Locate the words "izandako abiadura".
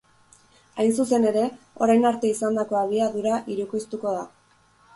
2.37-3.39